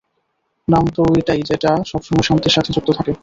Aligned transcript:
নাম 0.67 0.85
তো 0.95 1.01
ওটাই 1.09 1.41
যেটা, 1.41 1.71
সবসময় 1.85 2.23
শান্তির 2.23 2.51
সাথে 2.51 2.69
যুক্ত 2.73 2.89
থাকে। 2.91 3.11